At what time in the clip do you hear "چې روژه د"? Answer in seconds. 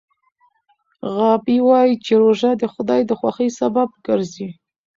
2.05-2.63